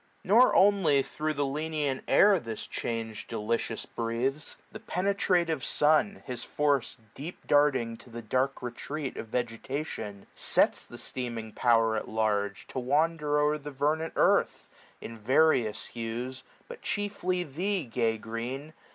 [0.23, 6.23] Nor only thro' the lenient air, this change Delicious breathes; the penetrative sun.
[6.25, 12.01] His force deep darting to the dark retreat Of vegetation, sets the steaming Power 80
[12.03, 14.69] At large, to wander o'er the vernant earth.
[15.01, 18.73] In various hues; but chiefly thee, gay Green